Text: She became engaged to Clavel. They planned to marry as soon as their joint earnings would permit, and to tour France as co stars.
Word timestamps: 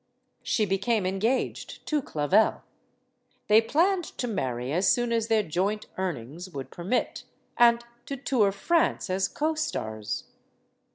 She 0.41 0.65
became 0.65 1.05
engaged 1.05 1.85
to 1.85 2.01
Clavel. 2.01 2.63
They 3.47 3.61
planned 3.61 4.05
to 4.17 4.27
marry 4.27 4.71
as 4.73 4.91
soon 4.91 5.11
as 5.13 5.27
their 5.27 5.43
joint 5.43 5.85
earnings 5.95 6.49
would 6.49 6.71
permit, 6.71 7.25
and 7.55 7.85
to 8.07 8.17
tour 8.17 8.51
France 8.51 9.11
as 9.11 9.27
co 9.27 9.53
stars. 9.53 10.23